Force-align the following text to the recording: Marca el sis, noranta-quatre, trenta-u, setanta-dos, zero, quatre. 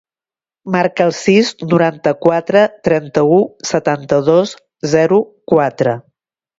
Marca 0.75 1.05
el 1.09 1.13
sis, 1.17 1.51
noranta-quatre, 1.73 2.65
trenta-u, 2.89 3.39
setanta-dos, 3.75 4.59
zero, 4.99 5.25
quatre. 5.57 6.01